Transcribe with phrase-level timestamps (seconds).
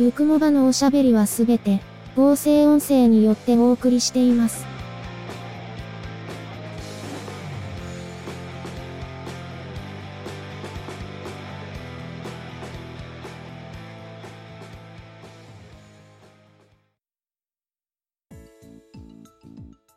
[0.00, 1.82] ゆくもばのおしゃべりはすべて、
[2.16, 4.64] 合成音声によってお送りしています。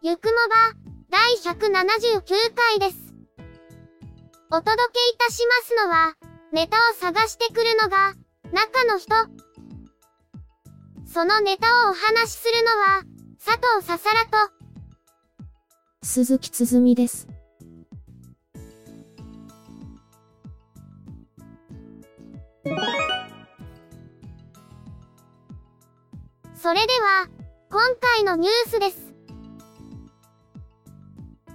[0.02, 0.76] ゆくもば、
[1.10, 2.24] 第179
[2.54, 3.14] 回です。
[4.52, 6.18] お届けいたしますのは、
[6.52, 8.16] ネタを探してくるのが、
[8.52, 9.53] 中の人。
[11.14, 13.04] そのネタをお話しするのは、
[13.38, 14.52] 佐藤ささらと、
[16.02, 17.28] 鈴木つづみです。
[26.56, 27.28] それでは、
[27.70, 29.14] 今回のニュースです。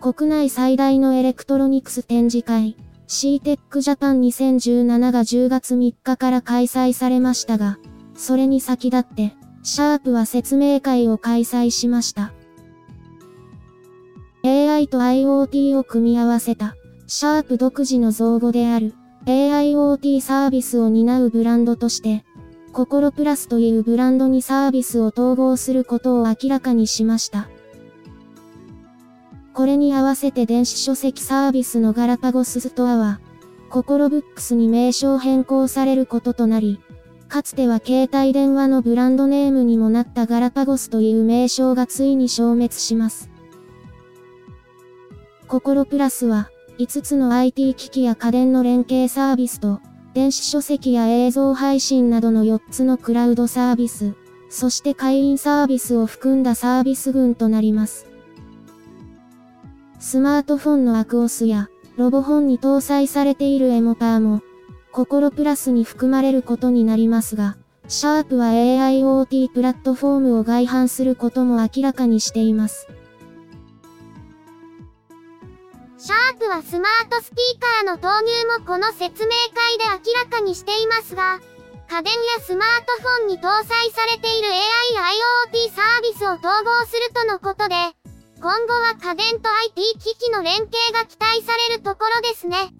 [0.01, 2.77] 国内最大のエレクトロニクス展示会、
[3.09, 7.81] CTEC Japan 2017が10月3日から開催されましたが、
[8.15, 12.33] それに先立って、シャープは説明会を開催しました。
[14.45, 18.95] AI と IoT を組み合わせた、シャープ独自の造語である、
[19.27, 22.25] AIoT サービスを担うブランドとして、
[22.73, 27.49] ココロプラスというブランドにサービスを統合することを明らかにしました。
[29.53, 33.21] これに合わせて電子書籍サービスのガラパゴスストアは、
[33.71, 36.81] ココロブックスに名称変更されることとなり、
[37.29, 43.31] かつては携帯電話のブランドネームにもなったガラパゴスという名称がついに消滅します。
[45.47, 49.81] ココロプラスは、5つの IT 機器や家電の連携サービスと、
[50.15, 54.15] 電子書籍や映像配信などの4つのクラウドサービス、
[54.49, 58.07] そして会員サービスを含んだサービス群となります。
[59.99, 64.41] スマートフォンのアクオスや、ロボホンに搭載されているエモパーも、
[64.93, 67.57] 心プラスに含まれることになりますが、
[67.89, 72.89] シャープは AIoT プラットフォームを外販することも明らかにしています。
[75.97, 81.41] シャープはスマートスピーカーの投入もこの説明会で明らかにしていますが、
[81.91, 84.61] 家電やスマートフォンに搭載されている AI
[85.51, 87.75] IoT サービスを統合するとのことで、
[88.41, 92.75] 今後は家電と IT 機器の連携が期待されるところですね。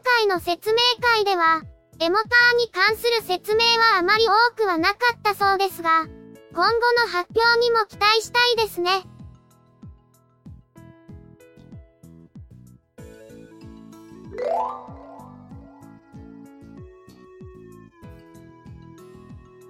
[0.00, 1.60] 今回の説明会では、
[1.98, 6.06] エモターに関する説明はあまり多くはなかったそうですが、
[6.54, 6.70] 今後
[7.02, 9.02] の発表にも期待したいですね。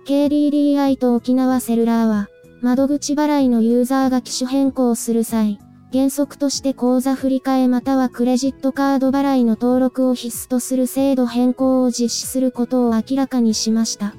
[0.06, 2.28] KDDI と沖縄セルラーは、
[2.62, 5.58] 窓口払いのユーザーが機種変更する際、
[5.92, 14.14] 原則として口座振替またはクレジットカード払いの登録を必須とする制度変更を実施することを明らかにしました。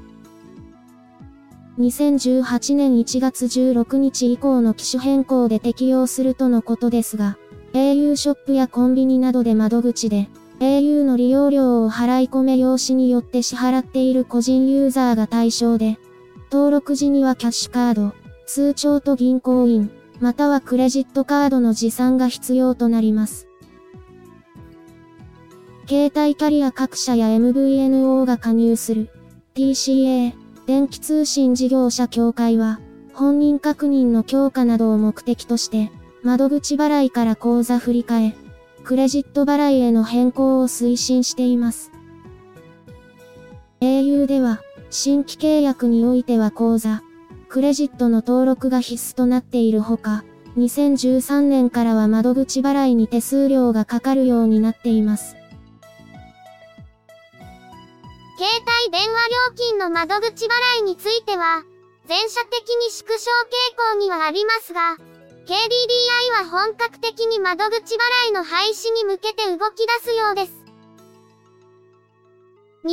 [1.80, 7.38] 2018年1月16日以降の機種変更で適用するとのことですが、
[7.74, 10.28] au ショップやコンビニなどで窓口で、
[10.60, 15.98] au の利用料を払い込め用紙によって支払っている個人ユーザーが対象で、
[16.52, 18.14] 登録時にはキャッシュカード、
[18.46, 19.90] 通帳と銀行員、
[20.22, 23.48] またはクレジットカードの持参が必要となります。
[25.90, 29.10] 携帯キャリア各社や MVNO が加入する
[29.56, 30.34] TCA
[30.66, 32.80] 電気通信事業者協会は
[33.14, 35.92] 本人確認の強化などを目的として
[36.24, 38.34] 窓口払いから口座振替、
[38.84, 41.92] クレジット払いへの変更を推進しています。
[43.82, 44.62] au では
[44.92, 47.02] 新規契約においては口座、
[47.52, 50.24] クレジットの登録が必須となっているほか、
[50.56, 55.36] 2013年からは窓口払いに手数料がかかるようになっています。
[58.38, 58.50] 携
[58.86, 61.64] 帯電話料金の窓口払いについては、
[62.08, 64.96] 全社的に縮小傾向にはありますが、
[65.46, 70.54] KDDI は本格的に窓口払いの廃止に向けて動き出すようです。
[72.86, 72.92] 2018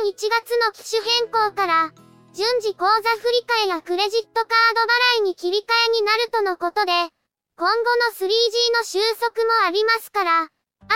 [0.00, 1.92] 年1月の機種変更から、
[2.34, 3.28] 順次口座振
[3.64, 6.90] 替やクレジットカード払いに切り替えになるとのことで、
[7.56, 10.46] 今後の 3G の収束もありますから、あ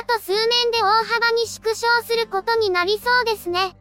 [0.05, 3.77] と数年で大幅に縮小することになりそうですね。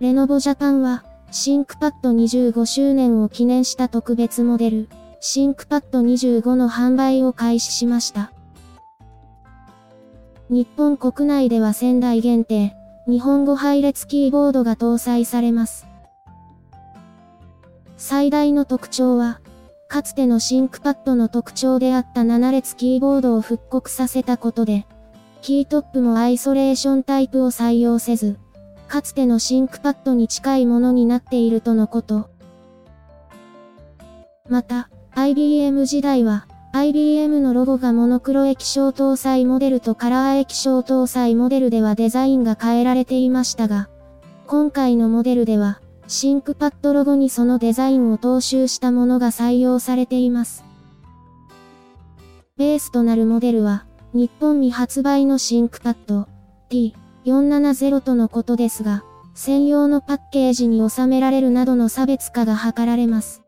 [0.00, 4.88] レノボジャパンは、シンクパッド25周年を記念した特別モデル、
[5.24, 8.32] シンクパッド25の販売を開始しました。
[10.48, 12.74] 日本国内では仙台限定、
[13.06, 15.86] 日本語配列キーボードが搭載されます。
[17.96, 19.40] 最大の特徴は、
[19.86, 24.88] かつての ThinkPad の特徴であった7列キーボードを復刻させたことで、
[25.40, 28.40] キートップもアイソレーションタイプを採用せず、
[28.88, 32.28] かつての ThinkPad に近いものになっているとのこと。
[34.48, 43.90] また、IBM 時代は、IBM のロゴがモノクロ液晶搭載モデルとカラー液晶搭載モデルではデザインが変えられていましたが、
[44.46, 50.64] 今回のモデルでは、 ThinkPad ロゴにそのデザインを踏襲したものが採用されています。
[52.56, 56.26] ベースとなるモデルは、日本に発売のシンクパッド
[56.70, 56.94] T
[57.26, 59.04] 470とのことですが、
[59.34, 63.41] 専用のパッケージに収められるなどの差別化が図られます。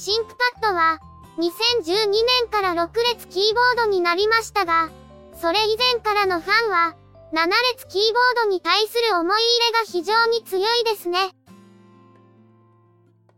[0.00, 0.98] ThinkPad は、
[1.36, 4.88] 2012年から6列キーボードになりましたが、
[5.38, 6.96] それ以前からのファンは、
[7.34, 11.18] 7列キーボードに対する思い入れが非常に強いですね。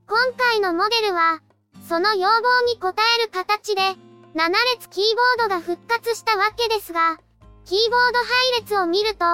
[0.06, 1.41] 今回のモデルは、
[1.88, 3.82] その要望に応える形で、
[4.37, 5.05] 7列キー
[5.38, 7.19] ボードが復活したわけですが、
[7.64, 9.25] キーボード配列を見ると、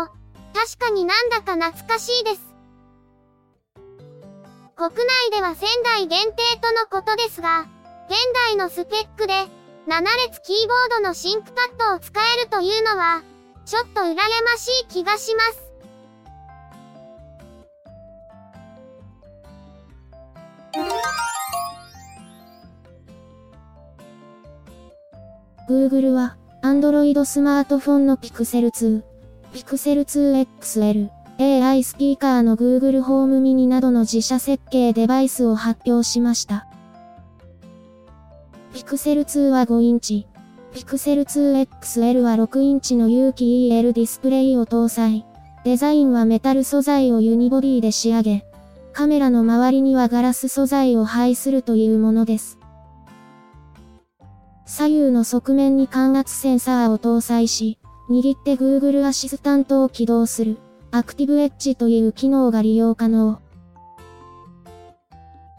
[0.55, 2.48] 確かになんだか懐かしいです。
[4.79, 4.97] 国内
[5.33, 7.67] では仙台限定とのことですが、
[8.09, 8.17] 現
[8.47, 9.33] 代のスペックで、
[9.89, 13.23] 7列キーボードのシンクパッドを使えるというのは、
[13.67, 15.73] ちょっと羨ましい気がします。
[25.69, 29.03] Google は、Android スマートフォンの Pixel 2、
[29.53, 36.67] Pixel 2 XL、AI スピーカーの Google ホームミニなどの自社設計デバイスを発表しました。
[38.73, 40.27] Pixel 2は5インチ、
[40.75, 45.25] Pixel 2 XL は6インチの有機 EL ディスプレイを搭載。
[45.65, 48.45] デザインはメタル素材をユニボディで仕上げ、
[48.93, 52.59] カメラの周りにはガラス素材を配するというものです。
[54.67, 57.79] 左右の側面に感圧センサーを搭載し、
[58.11, 60.59] 握って Google アシスタントを起動する、
[60.91, 63.41] アクティブエッジという機能が利用可能。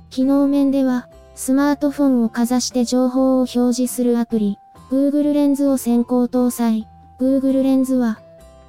[0.10, 4.58] 機能面では、スマートフォンをかざして情報を表示するアプリ、
[4.90, 6.88] Google レンズを先行搭載。
[7.20, 8.20] Google レンズは、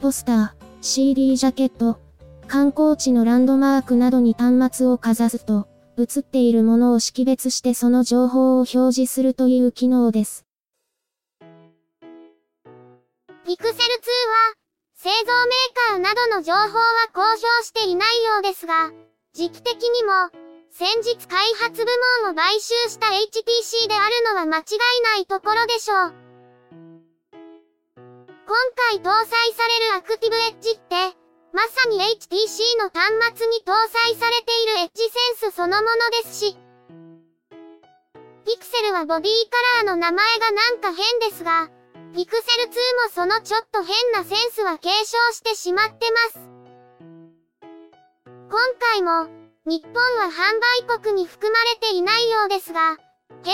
[0.01, 0.51] ポスター、
[0.83, 1.99] CD ジャケット、
[2.47, 5.67] 観光地のランドマークなどに端末をかざすと、
[5.97, 10.45] 映っているものを識別してその情報を表示するという機能です。
[13.47, 14.60] ピクセル2は、
[15.03, 16.69] 製造メーカーなどの情報は
[17.15, 18.93] 公表していないようですが、
[19.33, 20.29] 時期的にも、
[20.69, 21.91] 先日開発部
[22.23, 26.15] 門を買収した HTC であるのは間違いないところでしょう。
[28.45, 28.53] 今
[28.93, 31.17] 回搭載されるアクティブエッジって、
[31.55, 35.03] まさに HTC の端末に搭載されているエッジ
[35.41, 35.97] センスそのもの
[36.29, 36.59] ですし、
[38.45, 41.71] ピクセルはボディカラーの名前がなんか変ですが、
[42.13, 46.51] ピクセル2もそのちょっと変なセンスは継承してしまってます。
[48.51, 49.29] 今回も、
[49.65, 52.97] 日本は販売国に含まれていないようですが、
[53.29, 53.53] 並行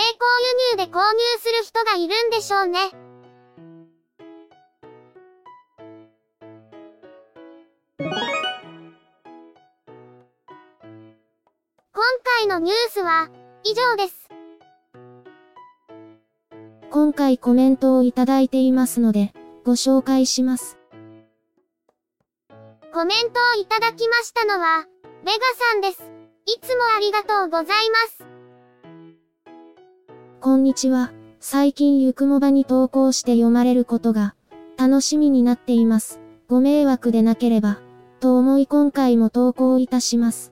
[0.71, 2.79] 輸入で購入する人がいるんでしょうね。
[11.93, 12.03] 今
[12.39, 13.29] 回のニュースは
[13.63, 14.26] 以上です。
[16.97, 19.31] 今回コメントをいただいていますので、
[19.63, 20.79] ご紹介します。
[22.91, 24.87] コメントをいただきましたのは、
[25.23, 25.37] ベガ
[25.71, 26.11] さんです。
[26.47, 28.25] いつもありがとうございます。
[30.41, 31.11] こんにちは。
[31.39, 34.33] 最近ゆくもばに投稿して読まれることが、
[34.75, 36.19] 楽しみになっています。
[36.47, 37.79] ご迷惑でなければ、
[38.19, 40.51] と思い今回も投稿いたします。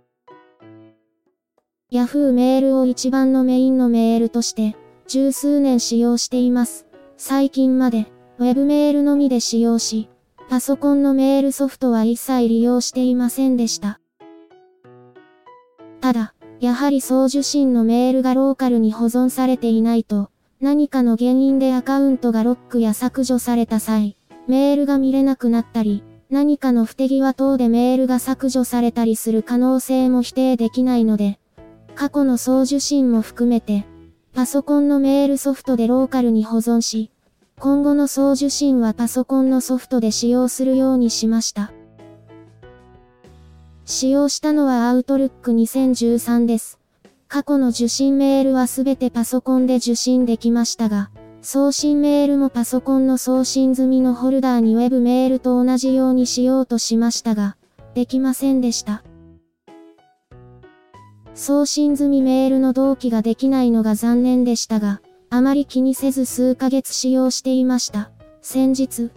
[1.92, 6.86] Yahoo メールを一番のメインのメールとして、十数年使用しています。
[7.18, 8.08] 最近まで、
[8.40, 10.10] Web メールのみで使用し、
[10.50, 14.00] パソコンのメールソフトは一切利用していませんでした。
[16.02, 20.30] ただ、やはり送受信のメールがローカルに保存されていないと、
[20.62, 31.40] 何かの原因でアカウントがロックや削除された際、メールが見れなくなったり、何かの不手際等でメールが削除されたりする可能性も否定できないので、
[31.96, 33.86] 過去の送受信も含めて、
[34.36, 37.10] パソコンのメールソフトでローカルに保存し、
[37.58, 41.72] 今後の送受信はパソコンのソフトで使用するようにしました。
[43.86, 46.80] 使用したのは Outlook 2013です。
[47.30, 51.12] 過去の受信メールはすべてパソコンで受信できましたが、
[51.42, 57.56] 送信メールもパソコンの送信済みのホルダーに Web メールと同じようにしようとしましたが、
[57.94, 59.01] できませんでした。
[61.36, 68.10] 送信済みメールの同期ができないのが残念でしたが、あまり気にせず数ヶ月使用していました。
[68.42, 69.12] 先日、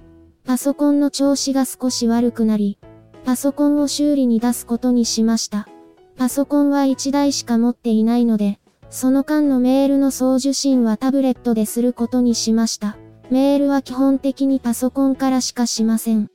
[0.44, 2.78] パソコンの調子が少し悪くなり、
[3.24, 5.68] パソコンを修理に出すことにしました。
[6.16, 8.58] パソコンは1台しか持っていないので、
[8.90, 12.96] その間のメールの送受信はタブレットですることにしました。
[13.30, 16.28] メールは基本的にパソコンからしかしません。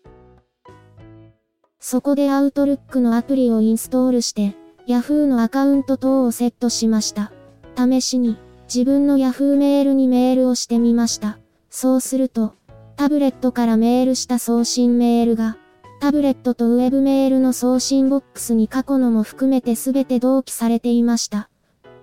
[1.82, 4.56] そこで Outlook のアプリをインストールして、
[4.88, 7.32] Yahoo のアカウント等をセットしました。
[7.78, 8.38] 試しに、
[8.74, 11.38] 自分の Yahoo メールにメールをしてみました。
[11.70, 12.54] そうすると、
[12.96, 15.58] タブレットからメールした送信メールが、
[16.00, 21.50] タブレットとウェブメールの送信ボックスに過去のも含めて全て同期されていました。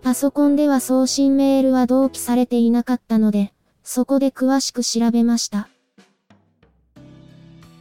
[0.03, 3.53] パソコンでは送信メールは同期されていなかったので、
[3.85, 5.69] そこで詳しく調べました。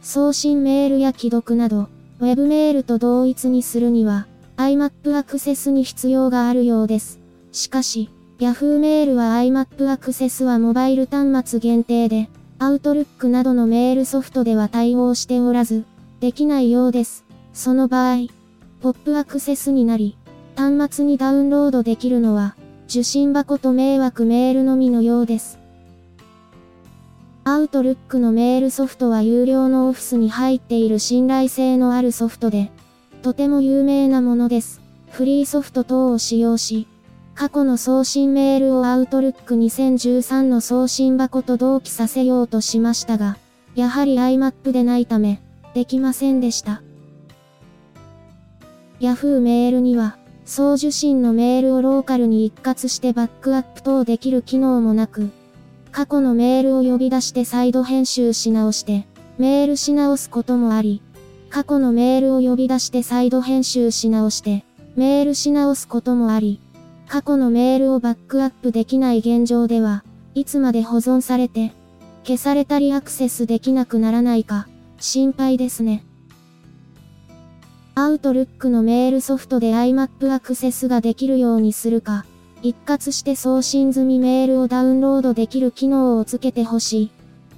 [0.02, 1.88] 送信メールや既読など、
[2.20, 4.26] ウェブメールと同一にするには、
[4.60, 7.18] IMAP アクセスに必要があるようです。
[7.50, 15.84] しかし、Yahoo メールは IMAP アクセスはモバイル端末限定で、Outlook などのメールソフトでは対応しておらず、
[16.20, 17.24] できないようです。
[17.54, 18.26] その場合、
[18.82, 20.18] POP アクセスになり、
[20.56, 25.58] 端末にダウンロードできるのは、受信箱と迷惑メールのみのようです。
[27.44, 32.70] Outlook のメールソフトは有料のオフィスに入っている信頼性のあるソフトで、
[33.20, 34.80] とても有名なものです。
[35.10, 36.86] フリーソフト等を使用し、
[37.34, 43.38] 過去の送信メールを Outlook 2013の送信箱と同期させようとしましたが、
[43.74, 45.40] やはり iMap でないため、
[45.74, 46.82] できませんでした。
[49.00, 55.30] Yahoo メールには、送受信のメールをローカルに一括してバックアップ等できる機能もなく、
[55.92, 59.06] 過去のメールを呼び出して再度編集し直して、
[59.38, 61.02] メールし直すこともあり、
[61.50, 64.64] 過去のメールを呼び出して再度編集し直して、
[64.94, 66.60] メールし直すこともあり、
[67.08, 70.04] 過去のメールをバックアップできない現状では、
[70.34, 71.72] いつまで保存されて、
[72.24, 74.68] 消されたりアクセスできなくならないか、
[75.00, 76.04] 心配ですね。
[77.96, 82.24] アウトルックのメールソフトで IMAP アクセスができるようにするか、
[82.62, 87.10] 一括して送信済みメールをダウンロードできる機能をつけてほしい、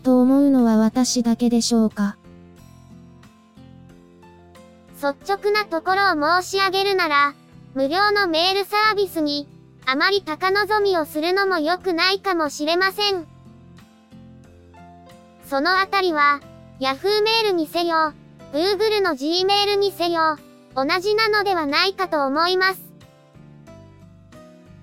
[0.02, 2.16] と思うのは私だけでしょうか。
[5.02, 7.34] 率直なところを申し上げるなら、
[7.74, 9.48] 無料のメールサービスに、
[9.84, 13.26] あまり高望みをするのも良くないかもしれません。
[15.50, 16.40] そのあたりは、
[16.78, 18.12] Yahoo メールにせよ、
[18.52, 20.38] Google の Gmail にせよ、
[20.76, 22.80] 同じなのではないかと思います。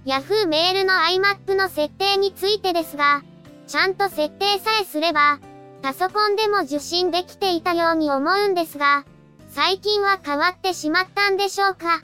[0.05, 3.21] Yahoo メールの iMac の設定についてですが、
[3.67, 5.39] ちゃんと設定さえすれば、
[5.81, 9.05] パソコンでも受信できていたように思うんですが、
[9.51, 12.01] 最近は変わってしまったんでしょうか？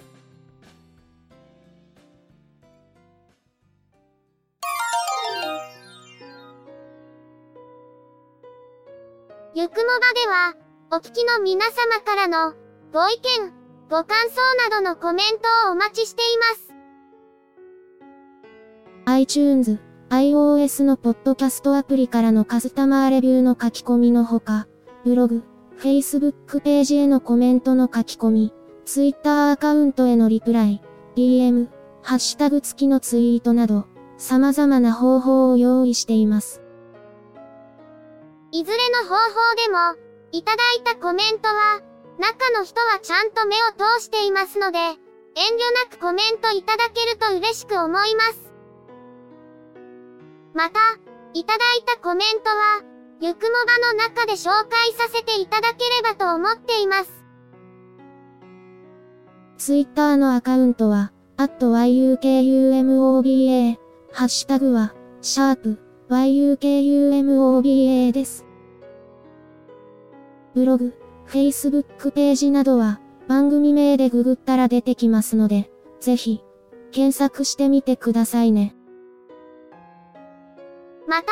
[9.54, 9.84] ゆくもば
[10.14, 10.54] では、
[10.92, 12.56] お聞きの皆様からの、
[12.92, 13.54] ご意見、
[13.90, 16.74] ご感想などのコメントをお待ちしています。
[19.06, 24.68] iTunes、iOS のポッドキャストアプリからのカスタマーレビューの書き込みのほか、
[25.06, 25.44] ブログ、
[25.78, 28.54] Facebook ページへのコメントの書き込み、
[28.86, 30.82] Twitter アカウントへのリプライ、
[31.16, 31.68] DM、
[32.02, 36.62] ハッシュタグ付きのツイートなど、様々な方法を用意しています。
[38.52, 41.82] いずれの方法でも、いただいたコメントは、
[42.20, 44.98] 中の人はちゃんと目を通していますので、遠慮
[45.90, 48.54] なくコメントいただけると嬉しく思います。
[50.54, 50.80] また、
[51.34, 57.24] いただいたコメントは、ゆくもばの中で紹介させていただければと思っています。
[59.58, 63.78] ツイッターのアカウントは、yukumoba、
[64.12, 65.80] ハッシュタグは、シャープ、
[66.10, 68.46] yukumoba です。
[70.54, 70.94] ブログ、
[71.28, 76.44] Facebook ページなどは、番組名でググったら出てきますので、ぜひ、
[76.92, 78.76] 検索してみてくださいね。
[81.08, 81.32] また、